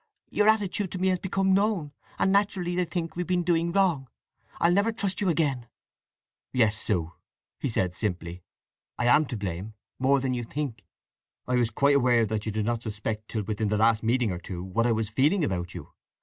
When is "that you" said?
12.25-12.51